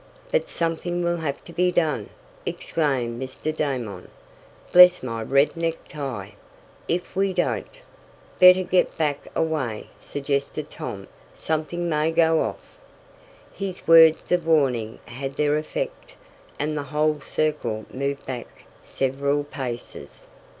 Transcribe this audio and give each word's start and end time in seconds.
"But 0.31 0.49
something 0.49 1.03
will 1.03 1.17
have 1.17 1.43
to 1.45 1.53
be 1.53 1.71
done!" 1.71 2.09
exclaimed 2.43 3.21
Mr. 3.21 3.55
Damon. 3.55 4.07
"Bless 4.71 5.03
my 5.03 5.21
red 5.21 5.55
necktie, 5.55 6.31
if 6.87 7.15
we 7.15 7.33
don't" 7.33 7.67
"Better 8.39 8.63
get 8.63 8.97
back 8.97 9.27
a 9.35 9.43
way," 9.43 9.91
suggested 9.97 10.71
Tom. 10.71 11.07
"Something 11.35 11.87
may 11.87 12.11
go 12.11 12.41
off!" 12.41 12.79
His 13.53 13.87
words 13.87 14.31
of 14.31 14.47
warning 14.47 14.97
had 15.05 15.33
their 15.33 15.55
effect, 15.55 16.15
and 16.59 16.75
the 16.75 16.81
whole 16.89 17.19
circle 17.19 17.85
moved 17.93 18.25
back 18.25 18.47
several 18.81 19.43
paces. 19.43 20.25